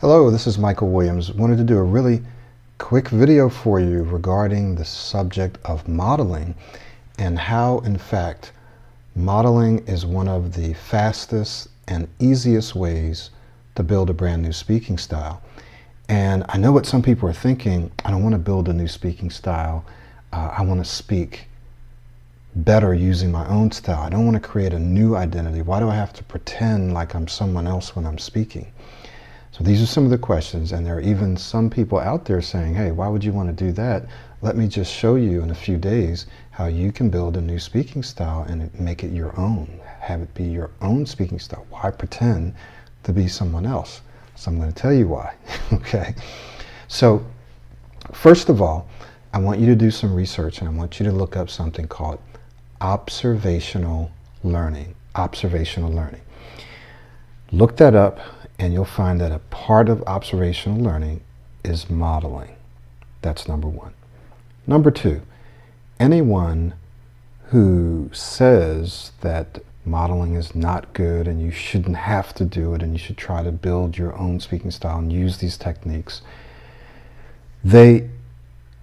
Hello, 0.00 0.30
this 0.30 0.46
is 0.46 0.56
Michael 0.56 0.88
Williams. 0.88 1.30
Wanted 1.30 1.58
to 1.58 1.62
do 1.62 1.76
a 1.76 1.82
really 1.82 2.22
quick 2.78 3.08
video 3.08 3.50
for 3.50 3.80
you 3.80 4.02
regarding 4.02 4.74
the 4.74 4.84
subject 4.86 5.58
of 5.66 5.86
modeling 5.88 6.54
and 7.18 7.38
how, 7.38 7.80
in 7.80 7.98
fact, 7.98 8.52
modeling 9.14 9.86
is 9.86 10.06
one 10.06 10.26
of 10.26 10.54
the 10.54 10.72
fastest 10.72 11.68
and 11.86 12.08
easiest 12.18 12.74
ways 12.74 13.28
to 13.74 13.82
build 13.82 14.08
a 14.08 14.14
brand 14.14 14.40
new 14.40 14.52
speaking 14.52 14.96
style. 14.96 15.42
And 16.08 16.46
I 16.48 16.56
know 16.56 16.72
what 16.72 16.86
some 16.86 17.02
people 17.02 17.28
are 17.28 17.34
thinking. 17.34 17.92
I 18.02 18.10
don't 18.10 18.22
want 18.22 18.32
to 18.32 18.38
build 18.38 18.70
a 18.70 18.72
new 18.72 18.88
speaking 18.88 19.28
style. 19.28 19.84
Uh, 20.32 20.48
I 20.56 20.62
want 20.62 20.82
to 20.82 20.90
speak 20.90 21.46
better 22.56 22.94
using 22.94 23.30
my 23.30 23.46
own 23.48 23.70
style. 23.70 24.00
I 24.00 24.08
don't 24.08 24.24
want 24.24 24.42
to 24.42 24.48
create 24.48 24.72
a 24.72 24.78
new 24.78 25.14
identity. 25.14 25.60
Why 25.60 25.78
do 25.78 25.90
I 25.90 25.94
have 25.94 26.14
to 26.14 26.24
pretend 26.24 26.94
like 26.94 27.14
I'm 27.14 27.28
someone 27.28 27.66
else 27.66 27.94
when 27.94 28.06
I'm 28.06 28.16
speaking? 28.16 28.72
So 29.52 29.64
these 29.64 29.82
are 29.82 29.86
some 29.86 30.04
of 30.04 30.10
the 30.10 30.18
questions, 30.18 30.72
and 30.72 30.86
there 30.86 30.96
are 30.96 31.00
even 31.00 31.36
some 31.36 31.70
people 31.70 31.98
out 31.98 32.24
there 32.24 32.40
saying, 32.40 32.74
hey, 32.74 32.92
why 32.92 33.08
would 33.08 33.24
you 33.24 33.32
want 33.32 33.48
to 33.48 33.64
do 33.64 33.72
that? 33.72 34.06
Let 34.42 34.56
me 34.56 34.68
just 34.68 34.92
show 34.92 35.16
you 35.16 35.42
in 35.42 35.50
a 35.50 35.54
few 35.54 35.76
days 35.76 36.26
how 36.50 36.66
you 36.66 36.92
can 36.92 37.10
build 37.10 37.36
a 37.36 37.40
new 37.40 37.58
speaking 37.58 38.02
style 38.02 38.46
and 38.48 38.72
make 38.78 39.02
it 39.02 39.12
your 39.12 39.38
own. 39.38 39.80
Have 39.98 40.22
it 40.22 40.32
be 40.34 40.44
your 40.44 40.70
own 40.80 41.04
speaking 41.04 41.38
style. 41.38 41.66
Why 41.68 41.90
pretend 41.90 42.54
to 43.02 43.12
be 43.12 43.26
someone 43.26 43.66
else? 43.66 44.02
So 44.36 44.50
I'm 44.50 44.58
going 44.58 44.72
to 44.72 44.74
tell 44.74 44.92
you 44.92 45.08
why. 45.08 45.34
okay. 45.72 46.14
So, 46.88 47.24
first 48.12 48.48
of 48.48 48.62
all, 48.62 48.88
I 49.32 49.38
want 49.38 49.60
you 49.60 49.66
to 49.66 49.76
do 49.76 49.90
some 49.90 50.14
research 50.14 50.60
and 50.60 50.68
I 50.68 50.72
want 50.72 50.98
you 50.98 51.06
to 51.06 51.12
look 51.12 51.36
up 51.36 51.50
something 51.50 51.86
called 51.86 52.20
observational 52.80 54.10
learning. 54.42 54.94
Observational 55.16 55.92
learning. 55.92 56.22
Look 57.52 57.76
that 57.76 57.94
up 57.94 58.20
and 58.60 58.74
you'll 58.74 58.84
find 58.84 59.18
that 59.22 59.32
a 59.32 59.38
part 59.38 59.88
of 59.88 60.02
observational 60.02 60.78
learning 60.78 61.22
is 61.64 61.88
modeling. 61.88 62.54
That's 63.22 63.48
number 63.48 63.66
one. 63.66 63.94
Number 64.66 64.90
two, 64.90 65.22
anyone 65.98 66.74
who 67.46 68.10
says 68.12 69.12
that 69.22 69.60
modeling 69.86 70.34
is 70.34 70.54
not 70.54 70.92
good 70.92 71.26
and 71.26 71.40
you 71.40 71.50
shouldn't 71.50 71.96
have 71.96 72.34
to 72.34 72.44
do 72.44 72.74
it 72.74 72.82
and 72.82 72.92
you 72.92 72.98
should 72.98 73.16
try 73.16 73.42
to 73.42 73.50
build 73.50 73.96
your 73.96 74.16
own 74.18 74.38
speaking 74.40 74.70
style 74.70 74.98
and 74.98 75.10
use 75.10 75.38
these 75.38 75.56
techniques, 75.56 76.20
they 77.64 78.10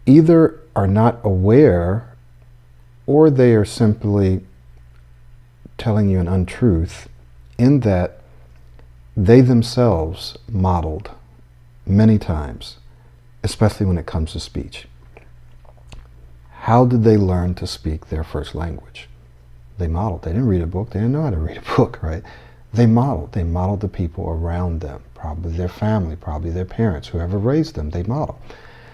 either 0.07 0.59
are 0.75 0.87
not 0.87 1.19
aware 1.23 2.17
or 3.05 3.29
they 3.29 3.53
are 3.53 3.63
simply 3.63 4.41
telling 5.77 6.09
you 6.09 6.19
an 6.19 6.27
untruth 6.27 7.07
in 7.59 7.81
that 7.81 8.21
they 9.17 9.41
themselves 9.41 10.37
modeled 10.47 11.09
many 11.87 12.19
times, 12.19 12.77
especially 13.43 13.87
when 13.87 13.97
it 13.97 14.05
comes 14.05 14.33
to 14.33 14.39
speech. 14.39 14.87
How 16.51 16.85
did 16.85 17.03
they 17.03 17.17
learn 17.17 17.55
to 17.55 17.65
speak 17.65 18.09
their 18.09 18.23
first 18.23 18.53
language? 18.53 19.09
They 19.79 19.87
modeled. 19.87 20.21
They 20.21 20.33
didn't 20.33 20.47
read 20.47 20.61
a 20.61 20.67
book. 20.67 20.91
They 20.91 20.99
didn't 20.99 21.13
know 21.13 21.23
how 21.23 21.31
to 21.31 21.37
read 21.37 21.57
a 21.57 21.75
book, 21.75 21.97
right? 22.03 22.21
They 22.71 22.85
modeled. 22.85 23.31
They 23.31 23.43
modeled 23.43 23.81
the 23.81 23.87
people 23.87 24.29
around 24.29 24.81
them, 24.81 25.01
probably 25.15 25.53
their 25.53 25.67
family, 25.67 26.15
probably 26.15 26.51
their 26.51 26.65
parents, 26.65 27.07
whoever 27.07 27.39
raised 27.39 27.73
them. 27.73 27.89
They 27.89 28.03
modeled. 28.03 28.39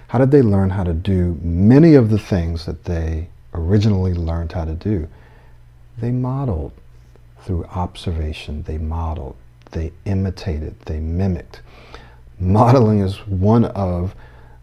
How 0.07 0.19
did 0.19 0.31
they 0.31 0.41
learn 0.41 0.69
how 0.69 0.85
to 0.85 0.93
do 0.93 1.37
many 1.41 1.95
of 1.95 2.09
the 2.09 2.19
things 2.19 2.65
that 2.65 2.85
they 2.85 3.27
originally 3.53 4.13
learned 4.13 4.53
how 4.53 4.63
to 4.63 4.73
do? 4.73 5.09
They 5.97 6.11
modeled 6.11 6.71
through 7.41 7.65
observation. 7.65 8.63
They 8.63 8.77
modeled 8.77 9.35
they 9.73 9.91
imitated, 10.05 10.79
they 10.85 10.99
mimicked. 10.99 11.61
Modeling 12.39 12.99
is 12.99 13.17
one 13.27 13.65
of 13.65 14.15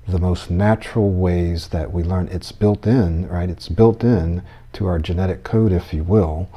the 0.08 0.19
most 0.19 0.50
natural 0.50 1.11
ways 1.11 1.69
that 1.69 1.92
we 1.92 2.03
learn. 2.03 2.28
It's 2.28 2.53
built 2.53 2.86
in, 2.86 3.28
right? 3.28 3.48
It's 3.48 3.69
built 3.69 4.03
in 4.03 4.43
to 4.72 4.87
our 4.87 4.99
genetic 4.99 5.44
code, 5.44 5.72
if 5.72 5.93
you 5.93 6.03
will, 6.03 6.49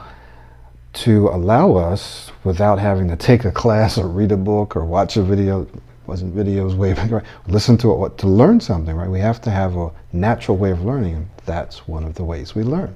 to 0.94 1.28
allow 1.28 1.76
us, 1.76 2.32
without 2.44 2.80
having 2.80 3.08
to 3.10 3.16
take 3.16 3.46
a 3.46 3.52
class 3.52 3.98
or 3.98 4.08
read 4.08 4.32
a 4.32 4.38
book 4.38 4.76
or 4.76 4.86
watch 4.86 5.18
a 5.18 5.24
video, 5.24 5.68
wasn't 6.06 6.36
videos 6.36 6.76
way 6.76 6.94
back, 6.94 7.10
right? 7.12 7.24
Listen 7.48 7.78
to 7.78 8.06
it, 8.06 8.18
to 8.20 8.28
learn 8.28 8.60
something, 8.60 8.96
right? 8.96 9.10
We 9.10 9.20
have 9.20 9.42
to 9.42 9.50
have 9.50 9.76
a 9.76 9.92
natural 10.12 10.58
way 10.58 10.72
of 10.72 10.84
learning, 10.84 11.16
and 11.16 11.30
that's 11.46 11.88
one 11.88 12.04
of 12.04 12.16
the 12.16 12.24
ways 12.24 12.54
we 12.54 12.64
learn. 12.64 12.96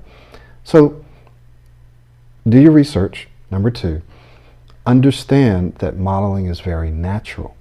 So, 0.63 1.03
do 2.47 2.59
your 2.59 2.71
research, 2.71 3.27
number 3.51 3.71
two 3.71 4.01
understand 4.87 5.75
that 5.75 5.97
modeling 5.97 6.47
is 6.47 6.61
very 6.61 6.89
natural. 6.89 7.55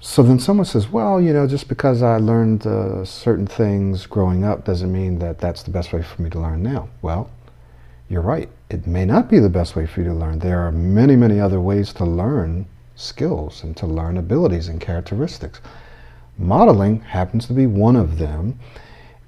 So 0.00 0.22
then 0.22 0.38
someone 0.38 0.66
says, 0.66 0.88
well, 0.88 1.20
you 1.20 1.32
know, 1.32 1.46
just 1.46 1.68
because 1.68 2.02
I 2.02 2.18
learned 2.18 2.66
uh, 2.66 3.04
certain 3.04 3.46
things 3.46 4.06
growing 4.06 4.44
up 4.44 4.64
doesn't 4.64 4.92
mean 4.92 5.18
that 5.20 5.38
that's 5.38 5.62
the 5.62 5.70
best 5.70 5.92
way 5.92 6.02
for 6.02 6.22
me 6.22 6.30
to 6.30 6.38
learn 6.38 6.62
now. 6.62 6.88
Well, 7.02 7.30
you're 8.08 8.22
right. 8.22 8.48
It 8.68 8.86
may 8.86 9.04
not 9.04 9.28
be 9.28 9.38
the 9.38 9.48
best 9.48 9.76
way 9.76 9.86
for 9.86 10.00
you 10.00 10.08
to 10.08 10.14
learn. 10.14 10.40
There 10.40 10.60
are 10.60 10.72
many, 10.72 11.16
many 11.16 11.40
other 11.40 11.60
ways 11.60 11.92
to 11.94 12.04
learn 12.04 12.66
skills 12.94 13.62
and 13.62 13.76
to 13.78 13.86
learn 13.86 14.16
abilities 14.16 14.68
and 14.68 14.80
characteristics. 14.80 15.60
Modeling 16.36 17.00
happens 17.00 17.46
to 17.46 17.52
be 17.52 17.66
one 17.66 17.96
of 17.96 18.18
them, 18.18 18.58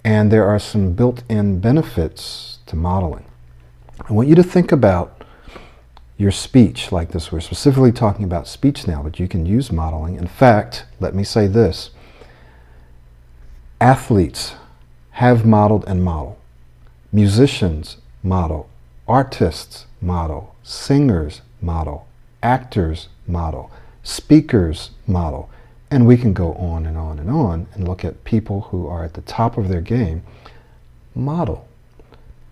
and 0.04 0.30
there 0.30 0.46
are 0.46 0.58
some 0.58 0.92
built-in 0.92 1.60
benefits 1.60 2.58
to 2.66 2.76
modeling. 2.76 3.24
I 4.08 4.12
want 4.12 4.28
you 4.28 4.34
to 4.34 4.42
think 4.42 4.72
about 4.72 5.21
your 6.22 6.30
speech 6.30 6.92
like 6.92 7.10
this. 7.10 7.32
We're 7.32 7.40
specifically 7.40 7.90
talking 7.90 8.24
about 8.24 8.46
speech 8.46 8.86
now, 8.86 9.02
but 9.02 9.18
you 9.18 9.26
can 9.26 9.44
use 9.44 9.72
modeling. 9.72 10.14
In 10.14 10.28
fact, 10.28 10.84
let 11.00 11.16
me 11.16 11.24
say 11.24 11.48
this. 11.48 11.90
Athletes 13.80 14.54
have 15.10 15.44
modeled 15.44 15.84
and 15.88 16.04
model. 16.04 16.38
Musicians 17.10 17.96
model. 18.22 18.70
Artists 19.08 19.86
model. 20.00 20.54
Singers 20.62 21.42
model. 21.60 22.06
Actors 22.40 23.08
model. 23.26 23.72
Speakers 24.04 24.92
model. 25.08 25.50
And 25.90 26.06
we 26.06 26.16
can 26.16 26.32
go 26.32 26.54
on 26.54 26.86
and 26.86 26.96
on 26.96 27.18
and 27.18 27.30
on 27.30 27.66
and 27.74 27.88
look 27.88 28.04
at 28.04 28.22
people 28.22 28.62
who 28.70 28.86
are 28.86 29.04
at 29.04 29.14
the 29.14 29.22
top 29.22 29.58
of 29.58 29.68
their 29.68 29.80
game 29.80 30.22
model. 31.16 31.66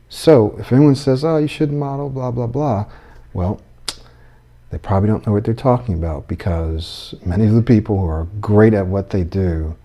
So 0.08 0.56
if 0.58 0.72
anyone 0.72 0.96
says, 0.96 1.24
oh, 1.24 1.36
you 1.36 1.46
should 1.46 1.72
model, 1.72 2.10
blah, 2.10 2.32
blah, 2.32 2.48
blah, 2.48 2.86
well, 3.32 3.60
they 4.70 4.78
probably 4.78 5.08
don't 5.08 5.26
know 5.26 5.32
what 5.32 5.44
they're 5.44 5.54
talking 5.54 5.94
about 5.94 6.28
because 6.28 7.14
many 7.24 7.44
of 7.46 7.54
the 7.54 7.62
people 7.62 7.98
who 7.98 8.06
are 8.06 8.26
great 8.40 8.72
at 8.72 8.86
what 8.86 9.10
they 9.10 9.24
do 9.24 9.76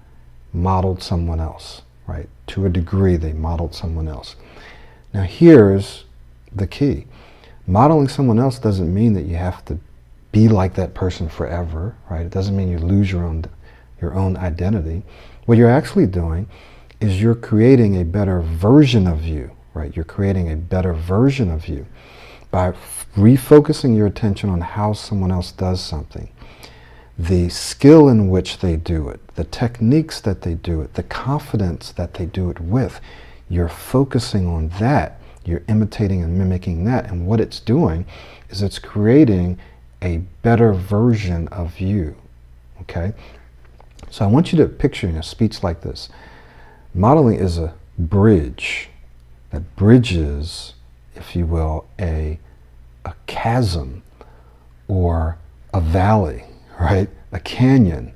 modeled 0.53 1.01
someone 1.01 1.39
else, 1.39 1.81
right? 2.07 2.29
To 2.47 2.65
a 2.65 2.69
degree, 2.69 3.17
they 3.17 3.33
modeled 3.33 3.73
someone 3.73 4.07
else. 4.07 4.35
Now, 5.13 5.23
here's 5.23 6.05
the 6.53 6.67
key 6.67 7.05
modeling 7.67 8.07
someone 8.07 8.37
else 8.37 8.59
doesn't 8.59 8.93
mean 8.93 9.13
that 9.13 9.25
you 9.25 9.35
have 9.35 9.65
to 9.65 9.77
be 10.31 10.47
like 10.47 10.75
that 10.75 10.93
person 10.93 11.27
forever, 11.27 11.95
right? 12.09 12.25
It 12.25 12.31
doesn't 12.31 12.55
mean 12.55 12.69
you 12.69 12.77
lose 12.77 13.11
your 13.11 13.23
own, 13.23 13.45
your 13.99 14.13
own 14.13 14.37
identity. 14.37 15.01
What 15.45 15.57
you're 15.57 15.69
actually 15.69 16.05
doing 16.05 16.47
is 16.99 17.21
you're 17.21 17.35
creating 17.35 17.99
a 17.99 18.05
better 18.05 18.41
version 18.41 19.07
of 19.07 19.23
you, 19.23 19.49
right? 19.73 19.95
You're 19.95 20.05
creating 20.05 20.51
a 20.51 20.55
better 20.55 20.93
version 20.93 21.49
of 21.49 21.67
you 21.67 21.87
by 22.55 22.71
refocusing 23.17 23.97
your 23.97 24.07
attention 24.07 24.49
on 24.49 24.61
how 24.61 24.93
someone 24.93 25.29
else 25.29 25.51
does 25.51 25.83
something, 25.83 26.29
the 27.19 27.49
skill 27.49 28.07
in 28.07 28.29
which 28.29 28.59
they 28.59 28.77
do 28.77 29.09
it, 29.09 29.19
the 29.35 29.43
techniques 29.43 30.21
that 30.21 30.43
they 30.43 30.53
do 30.53 30.79
it, 30.79 30.93
the 30.93 31.03
confidence 31.03 31.91
that 31.91 32.13
they 32.13 32.25
do 32.25 32.49
it 32.49 32.61
with, 32.61 33.01
you're 33.49 33.67
focusing 33.67 34.47
on 34.47 34.69
that. 34.79 35.19
You're 35.43 35.63
imitating 35.67 36.23
and 36.23 36.37
mimicking 36.37 36.85
that. 36.85 37.11
And 37.11 37.27
what 37.27 37.41
it's 37.41 37.59
doing 37.59 38.05
is 38.49 38.61
it's 38.61 38.79
creating 38.79 39.59
a 40.01 40.19
better 40.41 40.71
version 40.71 41.49
of 41.49 41.81
you. 41.81 42.15
Okay? 42.83 43.11
So 44.09 44.23
I 44.23 44.29
want 44.29 44.53
you 44.53 44.57
to 44.59 44.67
picture 44.69 45.09
in 45.09 45.17
a 45.17 45.23
speech 45.23 45.61
like 45.61 45.81
this. 45.81 46.07
Modeling 46.93 47.37
is 47.37 47.57
a 47.57 47.73
bridge 47.99 48.87
that 49.51 49.75
bridges, 49.75 50.74
if 51.15 51.35
you 51.35 51.45
will, 51.45 51.87
a 51.99 52.39
a 53.05 53.13
chasm 53.27 54.03
or 54.87 55.37
a 55.73 55.79
valley, 55.79 56.43
right? 56.79 57.09
A 57.31 57.39
canyon. 57.39 58.13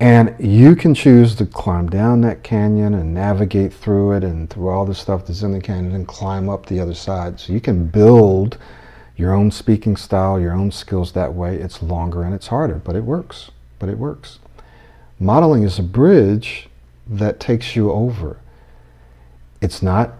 And 0.00 0.34
you 0.40 0.74
can 0.74 0.94
choose 0.94 1.36
to 1.36 1.46
climb 1.46 1.88
down 1.88 2.22
that 2.22 2.42
canyon 2.42 2.94
and 2.94 3.14
navigate 3.14 3.72
through 3.72 4.12
it 4.12 4.24
and 4.24 4.50
through 4.50 4.68
all 4.68 4.84
the 4.84 4.94
stuff 4.94 5.26
that's 5.26 5.42
in 5.42 5.52
the 5.52 5.60
canyon 5.60 5.94
and 5.94 6.08
climb 6.08 6.48
up 6.48 6.66
the 6.66 6.80
other 6.80 6.94
side. 6.94 7.38
So 7.38 7.52
you 7.52 7.60
can 7.60 7.86
build 7.86 8.58
your 9.16 9.32
own 9.32 9.52
speaking 9.52 9.96
style, 9.96 10.40
your 10.40 10.54
own 10.54 10.72
skills 10.72 11.12
that 11.12 11.34
way. 11.34 11.56
It's 11.56 11.82
longer 11.82 12.24
and 12.24 12.34
it's 12.34 12.48
harder, 12.48 12.74
but 12.74 12.96
it 12.96 13.04
works. 13.04 13.52
But 13.78 13.88
it 13.88 13.98
works. 13.98 14.40
Modeling 15.20 15.62
is 15.62 15.78
a 15.78 15.84
bridge 15.84 16.68
that 17.06 17.38
takes 17.38 17.76
you 17.76 17.92
over. 17.92 18.38
It's 19.60 19.82
not 19.82 20.14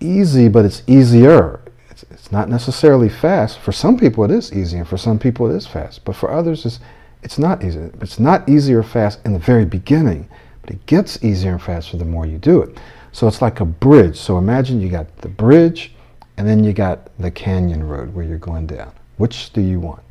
easy, 0.00 0.48
but 0.48 0.64
it's 0.64 0.82
easier. 0.86 1.60
It's, 1.90 2.04
it's 2.10 2.30
not 2.30 2.48
necessarily 2.48 3.08
fast. 3.08 3.58
For 3.58 3.72
some 3.72 3.98
people 3.98 4.24
it 4.24 4.30
is 4.30 4.52
easy 4.52 4.78
and 4.78 4.88
for 4.88 4.96
some 4.96 5.18
people 5.18 5.50
it 5.50 5.56
is 5.56 5.66
fast. 5.66 6.04
But 6.04 6.16
for 6.16 6.30
others 6.30 6.66
it's, 6.66 6.80
It's 7.22 7.38
not 7.38 7.64
easy. 7.64 7.90
It's 8.00 8.18
not 8.20 8.48
easy 8.48 8.74
or 8.74 8.84
fast 8.84 9.18
in 9.24 9.32
the 9.32 9.38
very 9.40 9.64
beginning, 9.64 10.28
but 10.62 10.70
it 10.70 10.86
gets 10.86 11.24
easier 11.24 11.52
and 11.52 11.62
faster 11.62 11.96
the 11.96 12.04
more 12.04 12.26
you 12.26 12.38
do 12.38 12.62
it. 12.62 12.78
So 13.10 13.26
it's 13.26 13.42
like 13.42 13.60
a 13.60 13.64
bridge. 13.64 14.16
So 14.16 14.38
imagine 14.38 14.80
you 14.80 14.88
got 14.90 15.06
the 15.22 15.28
bridge 15.28 15.92
and 16.36 16.46
then 16.46 16.62
you 16.62 16.72
got 16.72 17.08
the 17.18 17.30
canyon 17.30 17.82
road 17.88 18.14
where 18.14 18.24
you're 18.24 18.38
going 18.38 18.66
down. 18.66 18.92
Which 19.16 19.52
do 19.52 19.60
you 19.60 19.80
want? 19.80 20.02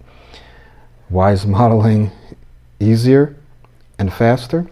Why 1.10 1.32
is 1.32 1.46
modeling 1.46 2.12
easier 2.80 3.36
and 4.00 4.12
faster? 4.12 4.66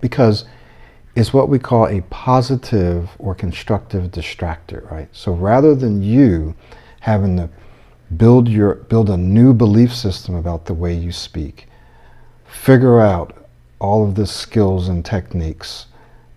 Because 0.00 0.44
it's 1.16 1.32
what 1.32 1.48
we 1.48 1.58
call 1.58 1.88
a 1.88 2.02
positive 2.02 3.08
or 3.18 3.34
constructive 3.34 4.10
distractor, 4.10 4.88
right? 4.90 5.08
So 5.12 5.32
rather 5.32 5.74
than 5.74 6.02
you 6.02 6.54
having 7.00 7.38
to 7.38 7.48
build 8.16 8.48
your 8.48 8.74
build 8.74 9.10
a 9.10 9.16
new 9.16 9.54
belief 9.54 9.94
system 9.94 10.34
about 10.34 10.66
the 10.66 10.74
way 10.74 10.94
you 10.94 11.10
speak, 11.10 11.68
figure 12.46 13.00
out 13.00 13.48
all 13.78 14.04
of 14.06 14.14
the 14.14 14.26
skills 14.26 14.88
and 14.88 15.04
techniques, 15.04 15.86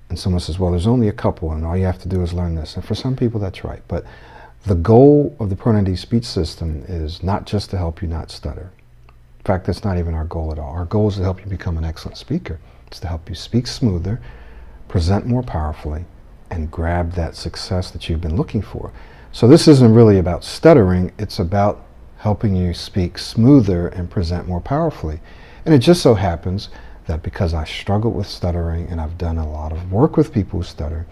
and 0.09 0.17
someone 0.17 0.39
says, 0.39 0.57
well, 0.57 0.71
there's 0.71 0.87
only 0.87 1.09
a 1.09 1.13
couple, 1.13 1.51
and 1.51 1.65
all 1.65 1.77
you 1.77 1.85
have 1.85 1.99
to 1.99 2.09
do 2.09 2.21
is 2.21 2.33
learn 2.33 2.55
this. 2.55 2.75
And 2.75 2.83
for 2.83 2.95
some 2.95 3.15
people, 3.15 3.39
that's 3.39 3.63
right. 3.63 3.81
But 3.87 4.05
the 4.65 4.75
goal 4.75 5.35
of 5.39 5.49
the 5.49 5.55
Pro 5.55 5.73
90D 5.73 5.97
speech 5.97 6.25
system 6.25 6.83
is 6.87 7.21
not 7.21 7.45
just 7.45 7.69
to 7.69 7.77
help 7.77 8.01
you 8.01 8.07
not 8.07 8.31
stutter. 8.31 8.71
In 9.07 9.45
fact, 9.45 9.65
that's 9.65 9.83
not 9.83 9.97
even 9.97 10.13
our 10.13 10.25
goal 10.25 10.51
at 10.51 10.59
all. 10.59 10.71
Our 10.71 10.85
goal 10.85 11.09
is 11.09 11.15
to 11.17 11.23
help 11.23 11.39
you 11.39 11.45
become 11.45 11.77
an 11.77 11.85
excellent 11.85 12.17
speaker. 12.17 12.59
It's 12.87 12.99
to 13.01 13.07
help 13.07 13.29
you 13.29 13.35
speak 13.35 13.67
smoother, 13.67 14.19
present 14.89 15.25
more 15.25 15.43
powerfully, 15.43 16.03
and 16.49 16.69
grab 16.69 17.13
that 17.13 17.35
success 17.35 17.91
that 17.91 18.09
you've 18.09 18.19
been 18.19 18.35
looking 18.35 18.61
for. 18.61 18.91
So 19.31 19.47
this 19.47 19.67
isn't 19.67 19.93
really 19.93 20.17
about 20.17 20.43
stuttering, 20.43 21.13
it's 21.17 21.39
about 21.39 21.85
helping 22.17 22.55
you 22.55 22.73
speak 22.73 23.17
smoother 23.17 23.87
and 23.87 24.09
present 24.09 24.47
more 24.47 24.59
powerfully. 24.59 25.21
And 25.65 25.73
it 25.73 25.79
just 25.79 26.01
so 26.01 26.15
happens 26.15 26.69
that 27.05 27.23
because 27.23 27.53
I 27.53 27.63
struggle 27.63 28.11
with 28.11 28.27
stuttering 28.27 28.87
and 28.87 28.99
I've 28.99 29.17
done 29.17 29.37
a 29.37 29.49
lot 29.49 29.71
of 29.71 29.91
work 29.91 30.17
with 30.17 30.33
people 30.33 30.59
who 30.59 30.65
stutter, 30.65 31.05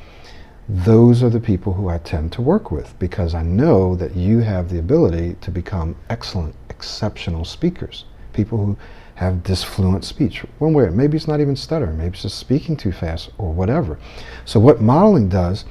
those 0.67 1.23
are 1.23 1.29
the 1.29 1.39
people 1.39 1.73
who 1.73 1.87
I 1.87 1.97
tend 1.99 2.33
to 2.33 2.41
work 2.41 2.71
with 2.71 2.97
because 2.99 3.33
I 3.33 3.41
know 3.41 3.95
that 3.95 4.15
you 4.15 4.39
have 4.39 4.69
the 4.69 4.79
ability 4.79 5.37
to 5.39 5.51
become 5.51 5.95
excellent, 6.09 6.55
exceptional 6.69 7.45
speakers. 7.45 8.05
People 8.33 8.57
who 8.57 8.77
have 9.17 9.43
disfluent 9.43 10.05
speech. 10.05 10.45
One 10.59 10.73
way, 10.73 10.89
maybe 10.89 11.17
it's 11.17 11.27
not 11.27 11.41
even 11.41 11.55
stuttering, 11.55 11.97
maybe 11.97 12.13
it's 12.13 12.21
just 12.21 12.37
speaking 12.37 12.77
too 12.77 12.91
fast 12.91 13.31
or 13.37 13.51
whatever. 13.51 13.97
So 14.45 14.59
what 14.59 14.79
modeling 14.79 15.27
does 15.27 15.65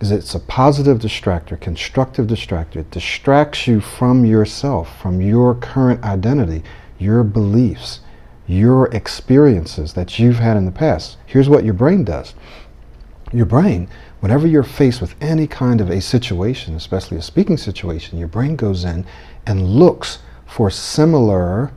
is 0.00 0.12
it's 0.12 0.34
a 0.34 0.40
positive 0.40 0.98
distractor, 0.98 1.60
constructive 1.60 2.26
distractor. 2.26 2.76
It 2.76 2.90
distracts 2.90 3.66
you 3.66 3.80
from 3.80 4.24
yourself, 4.24 5.00
from 5.00 5.20
your 5.20 5.56
current 5.56 6.02
identity, 6.04 6.62
your 6.98 7.24
beliefs, 7.24 8.00
your 8.46 8.86
experiences 8.94 9.94
that 9.94 10.18
you've 10.18 10.38
had 10.38 10.56
in 10.56 10.64
the 10.64 10.72
past. 10.72 11.16
Here's 11.26 11.48
what 11.48 11.64
your 11.64 11.74
brain 11.74 12.04
does. 12.04 12.34
Your 13.32 13.46
brain 13.46 13.88
whenever 14.22 14.46
you're 14.46 14.62
faced 14.62 15.00
with 15.00 15.16
any 15.20 15.48
kind 15.48 15.80
of 15.80 15.90
a 15.90 16.00
situation, 16.00 16.76
especially 16.76 17.16
a 17.16 17.22
speaking 17.22 17.56
situation, 17.56 18.20
your 18.20 18.28
brain 18.28 18.54
goes 18.54 18.84
in 18.84 19.04
and 19.44 19.66
looks 19.66 20.20
for 20.46 20.70
similar 20.70 21.72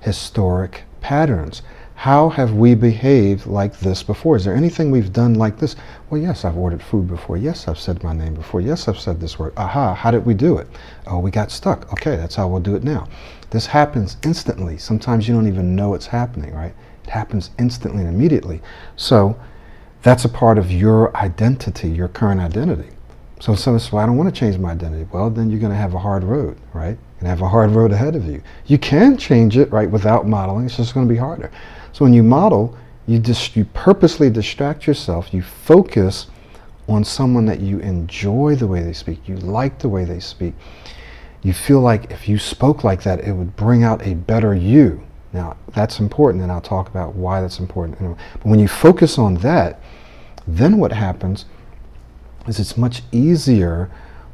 historic 0.00 0.82
patterns. 1.00 1.62
How 1.94 2.30
have 2.30 2.54
we 2.54 2.74
behaved 2.74 3.46
like 3.46 3.78
this 3.78 4.02
before? 4.02 4.34
Is 4.36 4.44
there 4.46 4.54
anything 4.54 4.90
we've 4.90 5.12
done 5.12 5.34
like 5.34 5.58
this? 5.58 5.76
Well, 6.08 6.18
yes, 6.18 6.46
I've 6.46 6.56
ordered 6.56 6.82
food 6.82 7.06
before. 7.06 7.36
Yes, 7.36 7.68
I've 7.68 7.78
said 7.78 8.02
my 8.02 8.14
name 8.14 8.32
before. 8.32 8.62
Yes, 8.62 8.88
I've 8.88 8.98
said 8.98 9.20
this 9.20 9.38
word. 9.38 9.52
Aha, 9.58 9.94
how 9.94 10.10
did 10.10 10.24
we 10.24 10.32
do 10.32 10.56
it? 10.56 10.66
Oh, 11.06 11.18
we 11.18 11.30
got 11.30 11.50
stuck. 11.50 11.92
Okay, 11.92 12.16
that's 12.16 12.34
how 12.34 12.48
we'll 12.48 12.60
do 12.60 12.74
it 12.74 12.84
now. 12.84 13.06
This 13.50 13.66
happens 13.66 14.16
instantly. 14.24 14.78
Sometimes 14.78 15.28
you 15.28 15.34
don't 15.34 15.46
even 15.46 15.76
know 15.76 15.92
it's 15.92 16.06
happening, 16.06 16.54
right? 16.54 16.74
It 17.04 17.10
happens 17.10 17.50
instantly 17.58 18.02
and 18.04 18.14
immediately. 18.14 18.62
So 18.96 19.38
that's 20.00 20.24
a 20.24 20.30
part 20.30 20.56
of 20.56 20.72
your 20.72 21.14
identity, 21.16 21.90
your 21.90 22.08
current 22.08 22.40
identity. 22.40 22.88
So 23.40 23.54
say, 23.54 23.72
well, 23.92 24.02
I 24.02 24.06
don't 24.06 24.16
want 24.16 24.34
to 24.34 24.38
change 24.38 24.56
my 24.56 24.70
identity. 24.70 25.06
Well, 25.12 25.28
then 25.28 25.50
you're 25.50 25.60
going 25.60 25.72
to 25.72 25.78
have 25.78 25.92
a 25.92 25.98
hard 25.98 26.24
road, 26.24 26.56
right? 26.72 26.96
And 27.20 27.28
have 27.28 27.42
a 27.42 27.48
hard 27.48 27.70
road 27.70 27.92
ahead 27.92 28.16
of 28.16 28.24
you. 28.24 28.42
You 28.66 28.78
can 28.78 29.16
change 29.16 29.56
it, 29.56 29.70
right, 29.70 29.90
without 29.90 30.26
modeling. 30.26 30.66
It's 30.66 30.76
just 30.76 30.94
going 30.94 31.06
to 31.06 31.12
be 31.12 31.18
harder. 31.18 31.50
So 31.92 32.04
when 32.04 32.14
you 32.14 32.22
model, 32.22 32.76
you 33.06 33.18
just 33.18 33.56
you 33.56 33.66
purposely 33.66 34.30
distract 34.30 34.86
yourself. 34.86 35.32
You 35.34 35.42
focus 35.42 36.28
on 36.88 37.04
someone 37.04 37.44
that 37.46 37.60
you 37.60 37.78
enjoy 37.80 38.56
the 38.56 38.66
way 38.66 38.82
they 38.82 38.92
speak. 38.92 39.28
You 39.28 39.36
like 39.36 39.78
the 39.78 39.88
way 39.88 40.04
they 40.04 40.20
speak. 40.20 40.54
You 41.42 41.52
feel 41.52 41.80
like 41.80 42.10
if 42.10 42.28
you 42.28 42.38
spoke 42.38 42.84
like 42.84 43.02
that, 43.02 43.20
it 43.20 43.32
would 43.32 43.54
bring 43.54 43.84
out 43.84 44.06
a 44.06 44.14
better 44.14 44.54
you. 44.54 45.02
Now, 45.32 45.56
that's 45.74 46.00
important, 46.00 46.42
and 46.42 46.50
I'll 46.50 46.60
talk 46.60 46.88
about 46.88 47.14
why 47.14 47.40
that's 47.40 47.60
important. 47.60 47.98
But 47.98 48.44
when 48.44 48.58
you 48.58 48.66
focus 48.66 49.18
on 49.18 49.34
that, 49.36 49.80
then 50.46 50.78
what 50.78 50.92
happens 50.92 51.44
is 52.46 52.58
it's 52.58 52.76
much 52.76 53.02
easier 53.12 53.90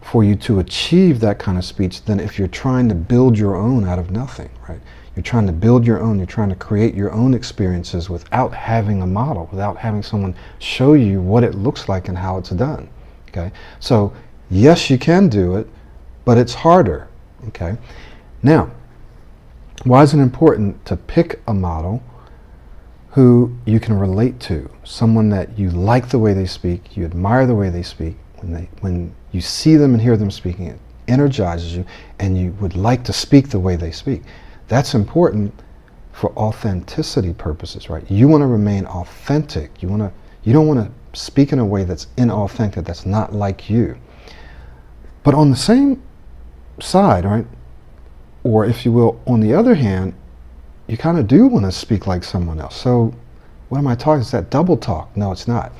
for 0.06 0.22
you 0.22 0.36
to 0.36 0.60
achieve 0.60 1.18
that 1.18 1.38
kind 1.38 1.58
of 1.58 1.64
speech 1.64 2.04
than 2.04 2.20
if 2.20 2.38
you're 2.38 2.46
trying 2.48 2.88
to 2.88 2.94
build 2.94 3.36
your 3.36 3.56
own 3.56 3.84
out 3.84 3.98
of 3.98 4.10
nothing, 4.12 4.48
right? 4.68 4.80
You're 5.16 5.24
trying 5.24 5.46
to 5.46 5.52
build 5.52 5.84
your 5.84 6.00
own, 6.00 6.18
you're 6.18 6.26
trying 6.26 6.50
to 6.50 6.54
create 6.54 6.94
your 6.94 7.10
own 7.12 7.34
experiences 7.34 8.08
without 8.08 8.54
having 8.54 9.02
a 9.02 9.06
model, 9.06 9.48
without 9.50 9.76
having 9.76 10.02
someone 10.02 10.36
show 10.60 10.92
you 10.92 11.20
what 11.20 11.42
it 11.42 11.54
looks 11.54 11.88
like 11.88 12.08
and 12.08 12.16
how 12.16 12.38
it's 12.38 12.50
done. 12.50 12.88
Okay? 13.28 13.50
So, 13.80 14.12
yes, 14.48 14.90
you 14.90 14.96
can 14.96 15.28
do 15.28 15.56
it, 15.56 15.66
but 16.24 16.38
it's 16.38 16.54
harder. 16.54 17.08
Okay? 17.48 17.76
Now, 18.42 18.70
why 19.84 20.02
is 20.02 20.14
it 20.14 20.20
important 20.20 20.84
to 20.84 20.96
pick 20.96 21.40
a 21.48 21.54
model 21.54 22.00
who 23.10 23.56
you 23.64 23.80
can 23.80 23.98
relate 23.98 24.38
to, 24.40 24.70
someone 24.84 25.30
that 25.30 25.58
you 25.58 25.70
like 25.70 26.10
the 26.10 26.18
way 26.18 26.32
they 26.32 26.46
speak, 26.46 26.96
you 26.96 27.04
admire 27.04 27.46
the 27.46 27.54
way 27.54 27.70
they 27.70 27.82
speak, 27.82 28.16
when, 28.36 28.52
they, 28.52 28.68
when 28.80 29.14
you 29.36 29.42
see 29.42 29.76
them 29.76 29.92
and 29.92 30.02
hear 30.02 30.16
them 30.16 30.30
speaking, 30.30 30.66
it 30.68 30.80
energizes 31.06 31.76
you, 31.76 31.84
and 32.18 32.36
you 32.36 32.52
would 32.60 32.74
like 32.74 33.04
to 33.04 33.12
speak 33.12 33.50
the 33.50 33.60
way 33.60 33.76
they 33.76 33.92
speak. 33.92 34.22
That's 34.66 34.94
important 34.94 35.54
for 36.12 36.32
authenticity 36.38 37.34
purposes, 37.34 37.90
right? 37.90 38.10
You 38.10 38.26
want 38.26 38.40
to 38.40 38.46
remain 38.46 38.86
authentic. 38.86 39.82
You 39.82 39.88
want 39.88 40.02
to. 40.02 40.12
You 40.42 40.52
don't 40.52 40.66
want 40.66 40.80
to 40.80 41.18
speak 41.18 41.52
in 41.52 41.58
a 41.58 41.64
way 41.64 41.84
that's 41.84 42.06
inauthentic, 42.16 42.84
that's 42.84 43.04
not 43.04 43.34
like 43.34 43.68
you. 43.68 43.96
But 45.22 45.34
on 45.34 45.50
the 45.50 45.56
same 45.56 46.02
side, 46.80 47.24
right? 47.24 47.46
Or 48.42 48.64
if 48.64 48.84
you 48.84 48.92
will, 48.92 49.20
on 49.26 49.40
the 49.40 49.52
other 49.52 49.74
hand, 49.74 50.14
you 50.86 50.96
kind 50.96 51.18
of 51.18 51.26
do 51.26 51.46
want 51.46 51.64
to 51.64 51.72
speak 51.72 52.06
like 52.06 52.22
someone 52.22 52.60
else. 52.60 52.76
So 52.76 53.12
what 53.68 53.78
am 53.78 53.88
I 53.88 53.96
talking? 53.96 54.20
Is 54.20 54.30
that 54.30 54.50
double 54.50 54.76
talk? 54.76 55.16
No, 55.16 55.32
it's 55.32 55.48
not. 55.48 55.72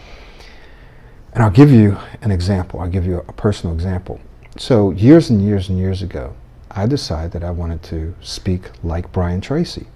And 1.36 1.44
I'll 1.44 1.50
give 1.50 1.70
you 1.70 1.98
an 2.22 2.30
example. 2.30 2.80
I'll 2.80 2.88
give 2.88 3.04
you 3.04 3.18
a 3.28 3.32
personal 3.34 3.74
example. 3.74 4.18
So 4.56 4.92
years 4.92 5.28
and 5.28 5.44
years 5.44 5.68
and 5.68 5.78
years 5.78 6.00
ago, 6.00 6.34
I 6.70 6.86
decided 6.86 7.32
that 7.32 7.44
I 7.44 7.50
wanted 7.50 7.82
to 7.84 8.14
speak 8.22 8.70
like 8.82 9.12
Brian 9.12 9.42
Tracy. 9.42 9.86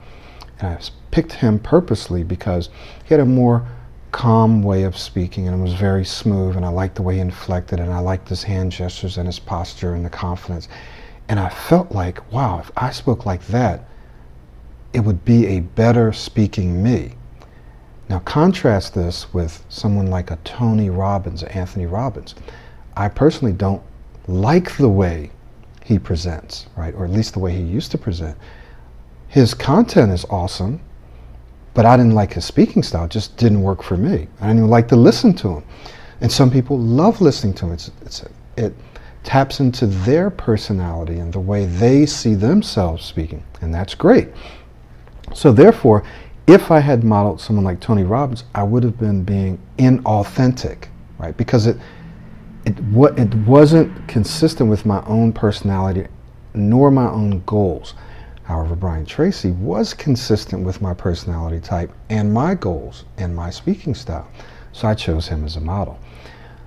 And 0.58 0.68
I 0.68 0.78
picked 1.10 1.32
him 1.32 1.58
purposely 1.58 2.24
because 2.24 2.68
he 3.06 3.14
had 3.14 3.20
a 3.20 3.24
more 3.24 3.66
calm 4.12 4.62
way 4.62 4.82
of 4.82 4.98
speaking 4.98 5.48
and 5.48 5.58
it 5.58 5.62
was 5.62 5.72
very 5.72 6.04
smooth 6.04 6.58
and 6.58 6.66
I 6.66 6.68
liked 6.68 6.96
the 6.96 7.02
way 7.02 7.14
he 7.14 7.20
inflected 7.20 7.80
and 7.80 7.90
I 7.90 8.00
liked 8.00 8.28
his 8.28 8.42
hand 8.42 8.70
gestures 8.70 9.16
and 9.16 9.26
his 9.26 9.38
posture 9.38 9.94
and 9.94 10.04
the 10.04 10.10
confidence. 10.10 10.68
And 11.30 11.40
I 11.40 11.48
felt 11.48 11.90
like, 11.90 12.30
wow, 12.30 12.58
if 12.58 12.70
I 12.76 12.90
spoke 12.90 13.24
like 13.24 13.46
that, 13.46 13.88
it 14.92 15.00
would 15.00 15.24
be 15.24 15.46
a 15.46 15.60
better 15.60 16.12
speaking 16.12 16.82
me. 16.82 17.14
Now 18.10 18.18
contrast 18.18 18.92
this 18.92 19.32
with 19.32 19.64
someone 19.68 20.08
like 20.08 20.32
a 20.32 20.36
Tony 20.42 20.90
Robbins 20.90 21.44
Anthony 21.44 21.86
Robbins. 21.86 22.34
I 22.96 23.08
personally 23.08 23.52
don't 23.52 23.80
like 24.26 24.76
the 24.76 24.88
way 24.88 25.30
he 25.84 25.96
presents, 25.96 26.66
right? 26.76 26.92
Or 26.96 27.04
at 27.04 27.12
least 27.12 27.34
the 27.34 27.38
way 27.38 27.52
he 27.52 27.62
used 27.62 27.92
to 27.92 27.98
present. 27.98 28.36
His 29.28 29.54
content 29.54 30.10
is 30.10 30.24
awesome, 30.28 30.80
but 31.72 31.86
I 31.86 31.96
didn't 31.96 32.16
like 32.16 32.32
his 32.32 32.44
speaking 32.44 32.82
style. 32.82 33.04
It 33.04 33.12
just 33.12 33.36
didn't 33.36 33.62
work 33.62 33.80
for 33.80 33.96
me. 33.96 34.26
I 34.40 34.48
didn't 34.48 34.58
even 34.58 34.70
like 34.70 34.88
to 34.88 34.96
listen 34.96 35.32
to 35.34 35.48
him. 35.58 35.64
And 36.20 36.32
some 36.32 36.50
people 36.50 36.80
love 36.80 37.20
listening 37.20 37.54
to 37.54 37.66
him. 37.66 37.72
It's, 37.74 37.92
it's, 38.02 38.24
it 38.56 38.74
taps 39.22 39.60
into 39.60 39.86
their 39.86 40.30
personality 40.30 41.20
and 41.20 41.32
the 41.32 41.38
way 41.38 41.66
they 41.66 42.06
see 42.06 42.34
themselves 42.34 43.04
speaking. 43.04 43.44
And 43.60 43.72
that's 43.72 43.94
great. 43.94 44.30
So 45.32 45.52
therefore, 45.52 46.02
if 46.46 46.70
I 46.70 46.80
had 46.80 47.04
modeled 47.04 47.40
someone 47.40 47.64
like 47.64 47.80
Tony 47.80 48.04
Robbins, 48.04 48.44
I 48.54 48.62
would 48.62 48.82
have 48.82 48.98
been 48.98 49.22
being 49.24 49.58
inauthentic, 49.78 50.88
right? 51.18 51.36
Because 51.36 51.66
it 51.66 51.76
it 52.66 52.78
what 52.84 53.18
it 53.18 53.34
wasn't 53.46 54.06
consistent 54.08 54.68
with 54.68 54.84
my 54.84 55.02
own 55.06 55.32
personality 55.32 56.06
nor 56.52 56.90
my 56.90 57.08
own 57.08 57.42
goals. 57.46 57.94
However, 58.42 58.74
Brian 58.74 59.06
Tracy 59.06 59.52
was 59.52 59.94
consistent 59.94 60.64
with 60.64 60.82
my 60.82 60.92
personality 60.92 61.60
type 61.60 61.92
and 62.08 62.32
my 62.32 62.54
goals 62.54 63.04
and 63.18 63.34
my 63.34 63.50
speaking 63.50 63.94
style. 63.94 64.28
So 64.72 64.88
I 64.88 64.94
chose 64.94 65.28
him 65.28 65.44
as 65.44 65.56
a 65.56 65.60
model. 65.60 65.98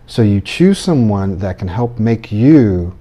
So 0.07 0.21
you 0.21 0.39
choose 0.39 0.79
someone 0.79 1.37
that 1.39 1.59
can 1.59 1.67
help 1.67 1.99
make 1.99 2.31
you 2.31 2.97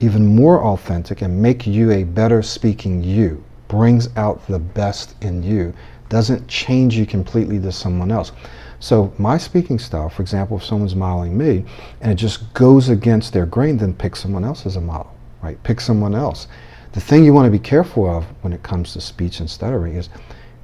even 0.00 0.26
more 0.26 0.64
authentic 0.64 1.22
and 1.22 1.40
make 1.40 1.66
you 1.66 1.90
a 1.92 2.04
better 2.04 2.42
speaking 2.42 3.02
you 3.02 3.42
brings 3.70 4.08
out 4.16 4.44
the 4.48 4.58
best 4.58 5.14
in 5.22 5.42
you, 5.42 5.72
doesn't 6.10 6.46
change 6.48 6.96
you 6.96 7.06
completely 7.06 7.58
to 7.60 7.72
someone 7.72 8.10
else. 8.12 8.32
So 8.80 9.12
my 9.16 9.38
speaking 9.38 9.78
style, 9.78 10.10
for 10.10 10.20
example, 10.20 10.58
if 10.58 10.64
someone's 10.64 10.94
modeling 10.94 11.38
me 11.38 11.64
and 12.02 12.12
it 12.12 12.16
just 12.16 12.52
goes 12.52 12.90
against 12.90 13.32
their 13.32 13.46
grain, 13.46 13.78
then 13.78 13.94
pick 13.94 14.16
someone 14.16 14.44
else 14.44 14.66
as 14.66 14.76
a 14.76 14.80
model, 14.80 15.14
right? 15.42 15.62
Pick 15.62 15.80
someone 15.80 16.14
else. 16.14 16.48
The 16.92 17.00
thing 17.00 17.24
you 17.24 17.32
want 17.32 17.46
to 17.46 17.50
be 17.50 17.58
careful 17.58 18.10
of 18.10 18.24
when 18.42 18.52
it 18.52 18.62
comes 18.62 18.92
to 18.92 19.00
speech 19.00 19.40
and 19.40 19.48
stuttering 19.48 19.96
is 19.96 20.08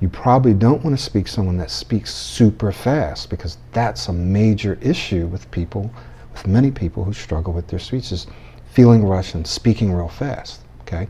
you 0.01 0.09
probably 0.09 0.53
don't 0.53 0.83
want 0.83 0.99
to 0.99 1.03
speak 1.03 1.29
someone 1.29 1.57
that 1.59 1.71
speaks 1.71 2.13
super 2.13 2.73
fast 2.73 3.31
because 3.31 3.59
that's 3.73 4.09
a 4.09 4.13
major 4.13 4.79
issue 4.83 5.27
with 5.29 5.51
people, 5.53 5.91
with 6.33 6.47
many 6.47 6.71
people 6.71 7.05
who 7.05 7.13
struggle 7.13 7.53
with 7.53 7.69
their 7.69 7.79
speech 7.79 8.13
is 8.13 8.27
feeling 8.73 9.05
rushed 9.05 9.35
and 9.35 9.47
speaking 9.47 9.93
real 9.93 10.09
fast, 10.09 10.63
okay? 10.83 11.07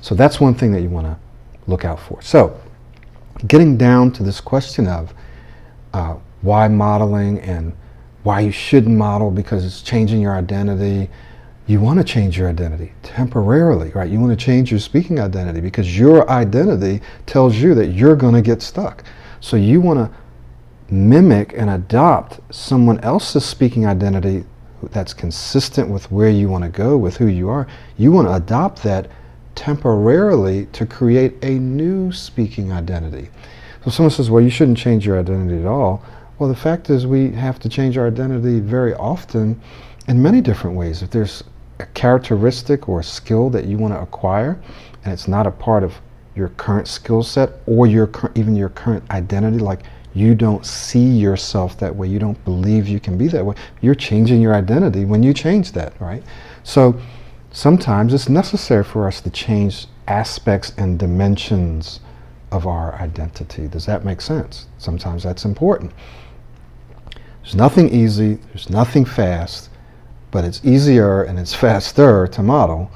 So 0.00 0.14
that's 0.14 0.40
one 0.40 0.54
thing 0.54 0.72
that 0.72 0.82
you 0.82 0.90
want 0.90 1.06
to 1.06 1.16
look 1.66 1.84
out 1.84 2.00
for. 2.00 2.20
So 2.20 2.58
getting 3.46 3.76
down 3.76 4.12
to 4.12 4.22
this 4.22 4.40
question 4.40 4.86
of 4.86 5.14
uh, 5.92 6.16
why 6.42 6.68
modeling 6.68 7.40
and 7.40 7.72
why 8.22 8.40
you 8.40 8.52
shouldn't 8.52 8.96
model 8.96 9.30
because 9.30 9.64
it's 9.64 9.82
changing 9.82 10.20
your 10.20 10.34
identity. 10.34 11.10
You 11.66 11.80
want 11.80 11.98
to 11.98 12.04
change 12.04 12.38
your 12.38 12.48
identity 12.48 12.92
temporarily, 13.02 13.90
right? 13.90 14.10
You 14.10 14.20
want 14.20 14.38
to 14.38 14.44
change 14.44 14.70
your 14.70 14.80
speaking 14.80 15.20
identity 15.20 15.60
because 15.60 15.98
your 15.98 16.28
identity 16.30 17.00
tells 17.26 17.56
you 17.56 17.74
that 17.74 17.88
you're 17.88 18.16
going 18.16 18.34
to 18.34 18.42
get 18.42 18.62
stuck. 18.62 19.04
So 19.40 19.56
you 19.56 19.80
want 19.80 19.98
to 19.98 20.94
mimic 20.94 21.54
and 21.56 21.70
adopt 21.70 22.40
someone 22.54 23.00
else's 23.00 23.44
speaking 23.44 23.86
identity 23.86 24.44
that's 24.90 25.14
consistent 25.14 25.88
with 25.88 26.10
where 26.10 26.28
you 26.28 26.48
want 26.48 26.64
to 26.64 26.70
go, 26.70 26.96
with 26.96 27.16
who 27.16 27.26
you 27.26 27.48
are. 27.48 27.66
You 27.96 28.12
want 28.12 28.28
to 28.28 28.34
adopt 28.34 28.82
that 28.82 29.08
temporarily 29.54 30.66
to 30.66 30.86
create 30.86 31.34
a 31.42 31.58
new 31.58 32.12
speaking 32.12 32.72
identity. 32.72 33.30
So 33.84 33.90
someone 33.90 34.10
says, 34.10 34.30
well, 34.30 34.42
you 34.42 34.50
shouldn't 34.50 34.78
change 34.78 35.06
your 35.06 35.18
identity 35.18 35.60
at 35.60 35.66
all. 35.66 36.04
Well, 36.38 36.48
the 36.48 36.56
fact 36.56 36.90
is 36.90 37.06
we 37.06 37.30
have 37.32 37.58
to 37.60 37.68
change 37.68 37.98
our 37.98 38.06
identity 38.06 38.60
very 38.60 38.94
often 38.94 39.60
in 40.08 40.22
many 40.22 40.40
different 40.40 40.76
ways. 40.76 41.02
If 41.02 41.10
there's 41.10 41.44
a 41.78 41.86
characteristic 41.86 42.88
or 42.88 43.00
a 43.00 43.04
skill 43.04 43.50
that 43.50 43.66
you 43.66 43.78
want 43.78 43.94
to 43.94 44.00
acquire 44.00 44.60
and 45.04 45.12
it's 45.12 45.28
not 45.28 45.46
a 45.46 45.50
part 45.50 45.82
of 45.82 45.94
your 46.34 46.48
current 46.50 46.88
skill 46.88 47.22
set 47.22 47.50
or 47.66 47.86
your 47.86 48.10
even 48.34 48.56
your 48.56 48.70
current 48.70 49.08
identity, 49.10 49.58
like 49.58 49.80
you 50.14 50.34
don't 50.34 50.64
see 50.64 51.06
yourself 51.06 51.78
that 51.78 51.94
way, 51.94 52.06
you 52.06 52.18
don't 52.18 52.42
believe 52.44 52.86
you 52.86 53.00
can 53.00 53.16
be 53.16 53.28
that 53.28 53.44
way, 53.44 53.54
you're 53.80 53.94
changing 53.94 54.40
your 54.40 54.54
identity 54.54 55.04
when 55.04 55.22
you 55.22 55.32
change 55.32 55.72
that, 55.72 55.98
right? 56.00 56.22
So 56.62 57.00
sometimes 57.52 58.14
it's 58.14 58.28
necessary 58.28 58.84
for 58.84 59.06
us 59.06 59.20
to 59.20 59.30
change 59.30 59.86
aspects 60.08 60.72
and 60.76 60.98
dimensions 60.98 62.00
of 62.50 62.66
our 62.66 62.94
identity. 62.96 63.68
Does 63.68 63.86
that 63.86 64.04
make 64.04 64.20
sense? 64.20 64.66
Sometimes 64.78 65.22
that's 65.22 65.44
important. 65.44 65.92
There's 67.42 67.54
nothing 67.54 67.88
easy, 67.88 68.34
there's 68.34 68.70
nothing 68.70 69.04
fast, 69.04 69.70
but 70.30 70.44
it's 70.44 70.64
easier 70.64 71.22
and 71.22 71.38
it's 71.38 71.54
faster 71.66 72.26
to 72.28 72.42
model. 72.42 72.90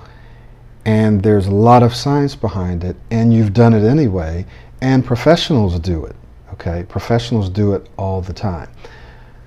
And 0.84 1.22
there's 1.22 1.48
a 1.48 1.54
lot 1.54 1.82
of 1.82 1.94
science 1.94 2.36
behind 2.36 2.84
it, 2.84 2.96
and 3.10 3.34
you've 3.34 3.52
done 3.52 3.74
it 3.74 3.82
anyway, 3.82 4.46
and 4.80 5.04
professionals 5.04 5.80
do 5.80 6.04
it. 6.04 6.14
Okay? 6.52 6.84
Professionals 6.88 7.48
do 7.50 7.74
it 7.74 7.88
all 7.96 8.20
the 8.20 8.32
time. 8.32 8.70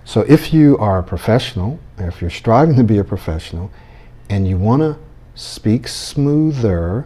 So 0.03 0.21
if 0.27 0.53
you 0.53 0.77
are 0.79 0.99
a 0.99 1.03
professional, 1.03 1.79
if 1.97 2.19
you're 2.19 2.29
striving 2.29 2.75
to 2.75 2.83
be 2.83 2.97
a 2.97 3.03
professional, 3.03 3.71
and 4.29 4.47
you 4.47 4.57
want 4.57 4.81
to 4.81 4.97
speak 5.35 5.87
smoother 5.87 7.05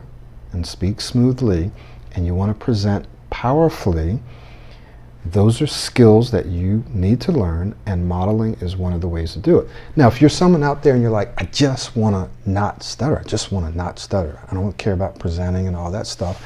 and 0.52 0.66
speak 0.66 1.02
smoothly, 1.02 1.72
and 2.14 2.26
you 2.26 2.36
want 2.36 2.58
to 2.58 2.66
present 2.66 3.08
powerfully, 3.30 4.20
those 5.26 5.62
are 5.62 5.68
skills 5.68 6.32
that 6.32 6.48
you 6.48 6.84
need 6.90 7.22
to 7.22 7.32
learn, 7.32 7.76
and 7.86 8.08
modeling 8.08 8.56
is 8.56 8.76
one 8.76 8.94
of 8.94 9.02
the 9.02 9.08
ways 9.08 9.34
to 9.34 9.40
do 9.40 9.60
it. 9.60 9.70
Now, 9.96 10.08
if 10.08 10.20
you're 10.20 10.30
someone 10.30 10.64
out 10.64 10.84
there 10.84 10.94
and 10.94 11.02
you're 11.02 11.12
like, 11.12 11.34
I 11.42 11.46
just 11.46 11.96
want 11.96 12.16
to 12.16 12.50
not 12.50 12.84
stutter, 12.84 13.18
I 13.18 13.24
just 13.24 13.52
want 13.52 13.66
to 13.72 13.76
not 13.76 14.00
stutter, 14.00 14.38
I 14.52 14.54
don't 14.54 14.78
care 14.78 14.94
about 14.94 15.20
presenting 15.20 15.68
and 15.68 15.76
all 15.76 15.92
that 15.92 16.08
stuff, 16.08 16.44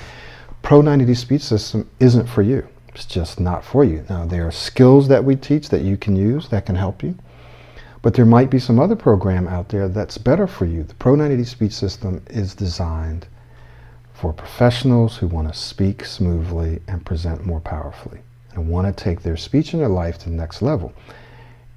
Pro 0.61 0.81
90D 0.81 1.17
Speech 1.17 1.41
System 1.41 1.89
isn't 1.99 2.27
for 2.27 2.43
you. 2.43 2.67
It's 2.89 3.05
just 3.05 3.39
not 3.39 3.63
for 3.63 3.83
you. 3.83 4.05
Now, 4.09 4.25
there 4.25 4.47
are 4.47 4.51
skills 4.51 5.07
that 5.07 5.23
we 5.23 5.35
teach 5.35 5.69
that 5.69 5.81
you 5.81 5.97
can 5.97 6.15
use 6.15 6.49
that 6.49 6.65
can 6.65 6.75
help 6.75 7.03
you, 7.03 7.17
but 8.01 8.13
there 8.13 8.25
might 8.25 8.49
be 8.49 8.59
some 8.59 8.79
other 8.79 8.95
program 8.95 9.47
out 9.47 9.69
there 9.69 9.87
that's 9.87 10.17
better 10.17 10.47
for 10.47 10.65
you. 10.65 10.83
The 10.83 10.95
Pro 10.95 11.15
90D 11.15 11.45
Speech 11.45 11.73
System 11.73 12.23
is 12.29 12.55
designed 12.55 13.27
for 14.13 14.33
professionals 14.33 15.17
who 15.17 15.27
want 15.27 15.47
to 15.47 15.53
speak 15.57 16.03
smoothly 16.03 16.81
and 16.87 17.05
present 17.05 17.45
more 17.45 17.59
powerfully 17.59 18.19
and 18.53 18.67
want 18.67 18.87
to 18.87 19.03
take 19.03 19.21
their 19.21 19.37
speech 19.37 19.73
and 19.73 19.81
their 19.81 19.89
life 19.89 20.17
to 20.19 20.29
the 20.29 20.35
next 20.35 20.61
level. 20.61 20.91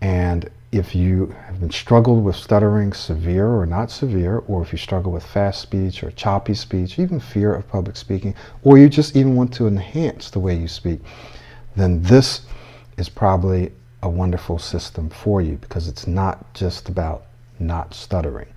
And 0.00 0.48
if 0.72 0.94
you 0.94 1.34
have 1.46 1.60
been 1.60 1.70
struggled 1.70 2.24
with 2.24 2.36
stuttering, 2.36 2.92
severe 2.92 3.48
or 3.48 3.66
not 3.66 3.90
severe, 3.90 4.38
or 4.46 4.62
if 4.62 4.72
you 4.72 4.78
struggle 4.78 5.12
with 5.12 5.26
fast 5.26 5.60
speech 5.60 6.02
or 6.02 6.10
choppy 6.12 6.54
speech, 6.54 6.98
even 6.98 7.18
fear 7.18 7.52
of 7.52 7.68
public 7.68 7.96
speaking, 7.96 8.34
or 8.62 8.78
you 8.78 8.88
just 8.88 9.16
even 9.16 9.34
want 9.34 9.52
to 9.54 9.66
enhance 9.66 10.30
the 10.30 10.38
way 10.38 10.54
you 10.54 10.68
speak, 10.68 11.00
then 11.76 12.02
this 12.02 12.42
is 12.96 13.08
probably 13.08 13.72
a 14.02 14.08
wonderful 14.08 14.58
system 14.58 15.10
for 15.10 15.40
you 15.40 15.56
because 15.56 15.88
it's 15.88 16.06
not 16.06 16.52
just 16.54 16.88
about 16.88 17.24
not 17.58 17.92
stuttering 17.94 18.48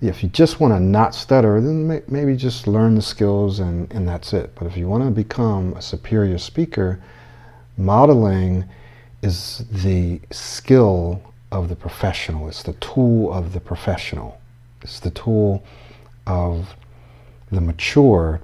if 0.00 0.22
you 0.22 0.28
just 0.28 0.60
want 0.60 0.72
to 0.72 0.80
not 0.80 1.14
stutter, 1.14 1.60
then 1.60 2.02
maybe 2.06 2.36
just 2.36 2.66
learn 2.66 2.94
the 2.94 3.02
skills 3.02 3.58
and, 3.58 3.92
and 3.92 4.06
that's 4.06 4.32
it. 4.32 4.54
But 4.54 4.66
if 4.66 4.76
you 4.76 4.88
want 4.88 5.04
to 5.04 5.10
become 5.10 5.72
a 5.74 5.82
superior 5.82 6.38
speaker, 6.38 7.00
modeling 7.76 8.64
is 9.22 9.64
the 9.70 10.20
skill 10.30 11.20
of 11.50 11.68
the 11.68 11.74
professional. 11.74 12.48
It's 12.48 12.62
the 12.62 12.74
tool 12.74 13.32
of 13.32 13.52
the 13.52 13.60
professional. 13.60 14.40
It's 14.82 15.00
the 15.00 15.10
tool 15.10 15.64
of 16.26 16.76
the 17.50 17.60
mature 17.60 18.40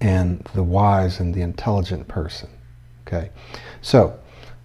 and 0.00 0.46
the 0.54 0.62
wise 0.62 1.20
and 1.20 1.34
the 1.34 1.40
intelligent 1.40 2.08
person. 2.08 2.50
Okay? 3.06 3.30
So, 3.80 4.18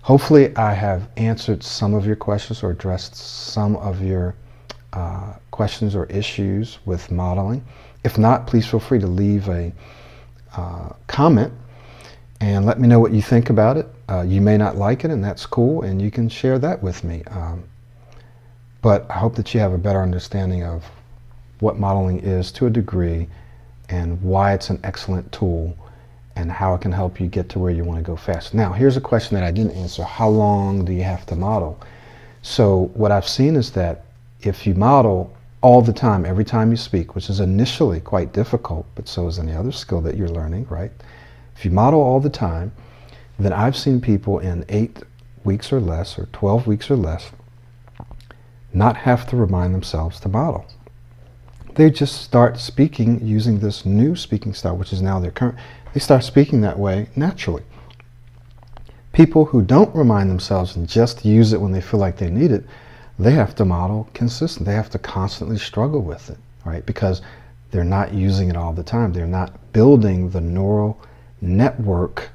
hopefully 0.07 0.55
I 0.55 0.73
have 0.73 1.09
answered 1.17 1.61
some 1.61 1.93
of 1.93 2.05
your 2.05 2.15
questions 2.15 2.63
or 2.63 2.71
addressed 2.71 3.13
some 3.13 3.75
of 3.75 4.01
your 4.01 4.35
uh, 4.93 5.33
questions 5.51 5.95
or 5.95 6.05
issues 6.05 6.79
with 6.85 7.11
modeling. 7.11 7.61
If 8.05 8.17
not, 8.17 8.47
please 8.47 8.65
feel 8.65 8.79
free 8.79 8.99
to 8.99 9.07
leave 9.07 9.49
a 9.49 9.73
uh, 10.55 10.93
comment 11.07 11.51
and 12.39 12.65
let 12.65 12.79
me 12.79 12.87
know 12.87 13.01
what 13.01 13.11
you 13.11 13.21
think 13.21 13.49
about 13.49 13.75
it. 13.75 13.85
Uh, 14.07 14.21
you 14.21 14.39
may 14.39 14.55
not 14.55 14.77
like 14.77 15.03
it, 15.03 15.11
and 15.11 15.21
that's 15.21 15.45
cool, 15.45 15.81
and 15.81 16.01
you 16.01 16.09
can 16.09 16.29
share 16.29 16.57
that 16.57 16.81
with 16.81 17.03
me. 17.03 17.23
Um, 17.25 17.65
but 18.81 19.05
I 19.11 19.15
hope 19.15 19.35
that 19.35 19.53
you 19.53 19.59
have 19.59 19.73
a 19.73 19.77
better 19.77 20.01
understanding 20.01 20.63
of 20.63 20.85
what 21.59 21.77
modeling 21.77 22.19
is 22.19 22.53
to 22.53 22.67
a 22.67 22.69
degree 22.69 23.27
and 23.89 24.21
why 24.21 24.53
it's 24.53 24.69
an 24.69 24.79
excellent 24.85 25.29
tool 25.33 25.75
and 26.37 26.51
how 26.51 26.75
it 26.75 26.81
can 26.81 26.91
help 26.91 27.19
you 27.19 27.27
get 27.27 27.49
to 27.49 27.59
where 27.59 27.71
you 27.71 27.83
want 27.83 27.97
to 27.97 28.03
go 28.03 28.15
fast. 28.15 28.53
Now, 28.53 28.71
here's 28.71 28.95
a 28.95 29.01
question 29.01 29.35
that 29.35 29.43
I 29.43 29.51
didn't 29.51 29.71
answer. 29.71 30.03
How 30.03 30.29
long 30.29 30.85
do 30.85 30.93
you 30.93 31.03
have 31.03 31.25
to 31.27 31.35
model? 31.35 31.79
So 32.43 32.91
what 32.93 33.11
I've 33.11 33.27
seen 33.27 33.55
is 33.55 33.71
that 33.71 34.05
if 34.41 34.67
you 34.67 34.75
model 34.75 35.35
all 35.61 35.81
the 35.81 35.93
time, 35.93 36.25
every 36.25 36.45
time 36.45 36.69
you 36.69 36.77
speak, 36.77 37.15
which 37.15 37.29
is 37.29 37.39
initially 37.39 37.99
quite 37.99 38.33
difficult, 38.33 38.85
but 38.93 39.07
so 39.07 39.27
is 39.27 39.39
any 39.39 39.53
other 39.53 39.71
skill 39.71 39.99
that 40.01 40.15
you're 40.15 40.29
learning, 40.29 40.67
right? 40.69 40.91
If 41.55 41.65
you 41.65 41.71
model 41.71 41.99
all 41.99 42.19
the 42.19 42.29
time, 42.29 42.71
then 43.39 43.51
I've 43.51 43.75
seen 43.75 43.99
people 43.99 44.37
in 44.37 44.63
eight 44.69 45.01
weeks 45.43 45.73
or 45.73 45.79
less, 45.79 46.19
or 46.19 46.27
12 46.33 46.67
weeks 46.67 46.91
or 46.91 46.95
less, 46.95 47.31
not 48.73 48.95
have 48.95 49.27
to 49.29 49.35
remind 49.35 49.73
themselves 49.73 50.19
to 50.19 50.29
model. 50.29 50.67
They 51.77 51.91
just 51.91 52.23
start 52.23 52.57
speaking 52.57 53.23
using 53.23 53.59
this 53.59 53.85
new 53.85 54.15
speaking 54.15 54.55
style, 54.55 54.75
which 54.75 54.91
is 54.91 54.99
now 54.99 55.19
their 55.19 55.29
current. 55.29 55.59
They 55.93 55.99
start 55.99 56.23
speaking 56.23 56.61
that 56.61 56.79
way 56.79 57.09
naturally. 57.15 57.61
People 59.13 59.45
who 59.45 59.61
don't 59.61 59.95
remind 59.95 60.27
themselves 60.27 60.75
and 60.75 60.89
just 60.89 61.23
use 61.23 61.53
it 61.53 61.61
when 61.61 61.71
they 61.71 61.81
feel 61.81 61.99
like 61.99 62.17
they 62.17 62.31
need 62.31 62.51
it, 62.51 62.65
they 63.19 63.31
have 63.31 63.53
to 63.55 63.65
model 63.65 64.09
consistent. 64.15 64.65
They 64.65 64.73
have 64.73 64.89
to 64.89 64.97
constantly 64.97 65.59
struggle 65.59 66.01
with 66.01 66.31
it, 66.31 66.39
right? 66.65 66.83
Because 66.83 67.21
they're 67.69 67.83
not 67.83 68.11
using 68.11 68.49
it 68.49 68.57
all 68.57 68.73
the 68.73 68.81
time. 68.81 69.13
They're 69.13 69.27
not 69.27 69.71
building 69.71 70.31
the 70.31 70.41
neural 70.41 70.99
network 71.41 72.29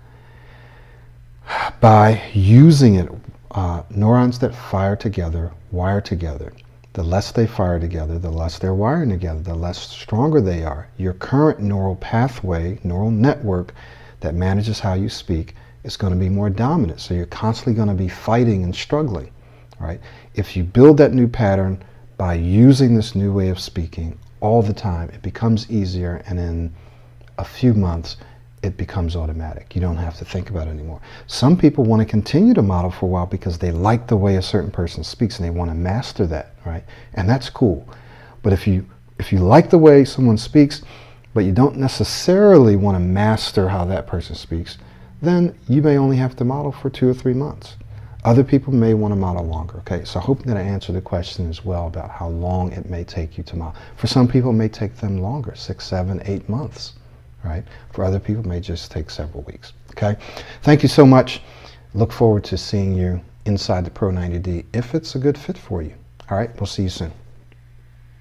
by 1.81 2.23
using 2.33 2.95
it. 2.95 3.11
Uh, 3.51 3.83
neurons 3.91 4.39
that 4.39 4.55
fire 4.55 4.95
together 4.95 5.53
wire 5.73 6.01
together. 6.01 6.53
The 6.95 7.03
less 7.03 7.33
they 7.33 7.47
fire 7.47 7.81
together, 7.81 8.19
the 8.19 8.31
less 8.31 8.59
they're 8.59 8.75
wiring 8.75 9.11
together, 9.11 9.41
the 9.41 9.55
less 9.55 9.79
stronger 9.79 10.41
they 10.41 10.65
are. 10.65 10.89
Your 10.99 11.15
current 11.15 11.61
neural 11.61 11.97
pathway, 11.97 12.79
neural 12.85 13.11
network 13.11 13.73
that 14.21 14.35
manages 14.35 14.81
how 14.81 14.95
you 14.95 15.09
speak 15.09 15.55
is 15.85 15.97
going 15.97 16.13
to 16.13 16.19
be 16.19 16.29
more 16.29 16.51
dominant. 16.51 17.01
So 17.01 17.15
you're 17.15 17.27
constantly 17.27 17.75
going 17.75 17.89
to 17.89 17.95
be 17.95 18.09
fighting 18.09 18.63
and 18.63 18.75
struggling 18.75 19.33
right? 19.83 20.01
If 20.35 20.57
you 20.57 20.63
build 20.63 20.97
that 20.99 21.13
new 21.13 21.29
pattern 21.29 21.83
by 22.17 22.35
using 22.35 22.95
this 22.95 23.15
new 23.15 23.33
way 23.33 23.49
of 23.49 23.59
speaking 23.59 24.19
all 24.41 24.63
the 24.63 24.73
time, 24.73 25.11
it 25.11 25.23
becomes 25.23 25.71
easier 25.71 26.23
and 26.27 26.39
in 26.39 26.73
a 27.39 27.45
few 27.45 27.75
months, 27.75 28.17
it 28.63 28.77
becomes 28.77 29.17
automatic. 29.17 29.75
You 29.75 29.81
don't 29.81 29.97
have 29.97 30.17
to 30.19 30.25
think 30.25 30.51
about 30.51 30.69
it 30.69 30.71
anymore. 30.71 31.01
Some 31.27 31.57
people 31.57 31.85
want 31.85 32.01
to 32.01 32.07
continue 32.07 32.55
to 32.55 32.63
model 32.63 32.91
for 32.91 33.07
a 33.07 33.09
while 33.09 33.27
because 33.27 33.59
they 33.59 33.73
like 33.73 34.07
the 34.07 34.17
way 34.17 34.37
a 34.37 34.43
certain 34.43 34.71
person 34.71 35.03
speaks 35.03 35.39
and 35.39 35.47
they 35.47 35.51
want 35.51 35.71
to 35.71 35.75
master 35.75 36.27
that, 36.29 36.55
right? 36.65 36.85
And 37.15 37.29
that's 37.29 37.51
cool. 37.51 37.89
But 38.43 38.53
if 38.53 38.67
you 38.67 38.87
if 39.19 39.33
you 39.33 39.39
like 39.39 39.71
the 39.71 39.79
way 39.79 40.05
someone 40.05 40.39
speaks, 40.39 40.83
but 41.35 41.45
you 41.45 41.53
don't 41.53 41.77
necessarily 41.77 42.77
want 42.77 42.97
to 42.97 43.01
master 43.01 43.69
how 43.69 43.85
that 43.87 44.07
person 44.07 44.35
speaks, 44.35 44.79
then 45.21 45.57
you 45.69 45.83
may 45.83 45.97
only 45.97 46.17
have 46.17 46.35
to 46.37 46.45
model 46.45 46.73
for 46.73 46.91
two 46.91 47.09
or 47.09 47.15
three 47.15 47.35
months. 47.35 47.77
Other 48.25 48.45
people 48.45 48.73
may 48.73 48.95
want 48.95 49.13
to 49.13 49.17
model 49.17 49.45
longer. 49.45 49.79
Okay, 49.79 50.05
so 50.05 50.21
I 50.21 50.23
hope 50.23 50.45
that 50.45 50.57
I 50.57 50.61
answered 50.61 50.95
the 50.95 51.01
question 51.01 51.49
as 51.49 51.65
well 51.65 51.89
about 51.89 52.11
how 52.11 52.29
long 52.29 52.71
it 52.73 52.89
may 52.89 53.03
take 53.03 53.37
you 53.37 53.43
to 53.45 53.57
model. 53.57 53.81
For 53.97 54.07
some 54.07 54.29
people, 54.29 54.51
it 54.51 54.55
may 54.55 54.69
take 54.69 54.97
them 54.97 55.19
longer, 55.21 55.55
six, 55.57 55.87
seven, 55.87 56.23
eight 56.25 56.49
months, 56.49 56.93
right? 57.45 57.65
For 57.93 58.05
other 58.05 58.19
people, 58.19 58.45
it 58.45 58.49
may 58.49 58.61
just 58.61 58.91
take 58.91 59.11
several 59.11 59.43
weeks. 59.45 59.73
Okay, 59.91 60.17
thank 60.63 60.83
you 60.83 60.89
so 60.89 61.07
much. 61.07 61.43
Look 61.95 62.13
forward 62.13 62.45
to 62.45 62.57
seeing 62.57 62.95
you 62.95 63.21
inside 63.45 63.85
the 63.85 63.91
Pro 63.91 64.11
90D 64.11 64.65
if 64.73 64.95
it's 64.95 65.15
a 65.15 65.19
good 65.19 65.37
fit 65.37 65.59
for 65.59 65.83
you. 65.83 65.95
All 66.31 66.39
right, 66.39 66.55
we'll 66.57 66.67
see 66.67 66.85
you 66.85 66.89
soon. 66.89 67.13